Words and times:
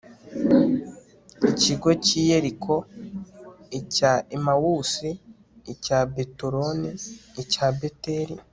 ikigo 1.49 1.89
cy'i 2.03 2.19
yeriko, 2.29 2.75
icya 3.79 4.13
emawusi, 4.35 5.09
icya 5.73 5.99
betoroni, 6.13 6.91
icya 7.41 7.65
beteli 7.79 8.35